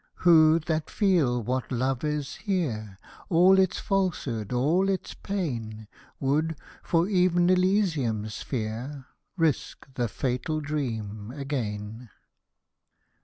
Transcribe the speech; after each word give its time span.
Who, 0.25 0.57
that 0.61 0.89
feels 0.89 1.45
what 1.45 1.71
Love 1.71 2.03
is 2.03 2.37
here, 2.37 2.97
All 3.29 3.59
its 3.59 3.77
falsehood— 3.79 4.51
all 4.51 4.89
its 4.89 5.13
pain— 5.13 5.87
Would, 6.19 6.55
for 6.81 7.07
ev'n 7.07 7.51
Elysium's 7.51 8.33
sphere, 8.33 9.05
Risk 9.37 9.85
the 9.93 10.07
fatal 10.07 10.59
dream 10.59 11.29
again 11.35 12.09